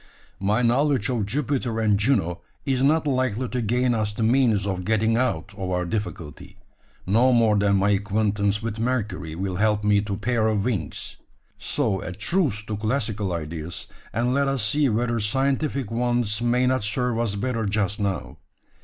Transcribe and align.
My 0.39 0.63
knowledge 0.63 1.09
of 1.09 1.27
Jupiter 1.27 1.79
and 1.79 1.95
Juno 1.95 2.41
is 2.65 2.81
not 2.81 3.05
likely 3.05 3.47
to 3.49 3.61
gain 3.61 3.93
us 3.93 4.13
the 4.15 4.23
means 4.23 4.65
of 4.65 4.83
getting 4.83 5.15
out 5.15 5.53
of 5.55 5.69
our 5.69 5.85
difficulty, 5.85 6.57
no 7.05 7.31
more 7.31 7.55
than 7.55 7.75
my 7.75 7.91
acquaintance 7.91 8.63
with 8.63 8.79
Mercury 8.79 9.35
will 9.35 9.57
help 9.57 9.83
me 9.83 10.01
to 10.01 10.13
a 10.13 10.17
pair 10.17 10.47
of 10.47 10.65
wings. 10.65 11.17
So 11.59 12.01
a 12.01 12.13
truce 12.13 12.63
to 12.63 12.77
classical 12.77 13.31
ideas, 13.31 13.85
and 14.11 14.33
let 14.33 14.47
us 14.47 14.65
see 14.65 14.89
whether 14.89 15.19
scientific 15.19 15.91
ones 15.91 16.41
may 16.41 16.65
not 16.65 16.83
serve 16.83 17.19
us 17.19 17.35
better 17.35 17.67
just 17.67 17.99
now. 17.99 18.39